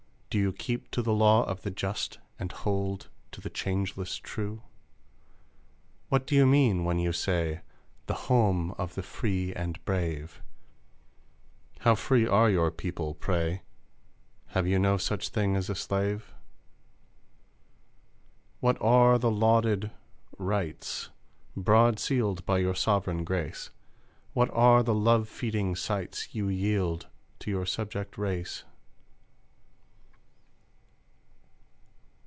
[0.31, 4.61] Do you keep to the law of the just, And hold to the changeless true?
[6.07, 7.59] What do you mean when you say
[8.05, 10.41] "The home of the free and brave?"
[11.79, 13.63] How free are your people, pray?
[14.55, 16.33] Have you no such thing as a slave?
[18.61, 19.91] What are the lauded
[20.37, 21.09] "rights,"
[21.57, 23.69] Broad sealed by your Sovereign Grace?
[24.31, 27.07] What are the love feeding sights You yield
[27.39, 28.63] to your subject race?